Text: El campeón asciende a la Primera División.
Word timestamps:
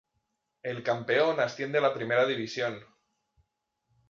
El 0.63 0.81
campeón 0.81 1.39
asciende 1.39 1.77
a 1.77 1.81
la 1.81 1.93
Primera 1.93 2.25
División. 2.25 2.79